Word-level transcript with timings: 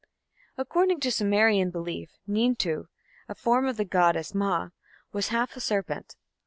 According 0.57 0.99
to 1.01 1.11
Sumerian 1.11 1.69
belief, 1.69 2.09
Nintu, 2.27 2.85
"a 3.29 3.35
form 3.35 3.67
of 3.67 3.77
the 3.77 3.85
goddess 3.85 4.33
Ma", 4.33 4.69
was 5.11 5.27
half 5.27 5.55
a 5.55 5.59
serpent. 5.59 6.15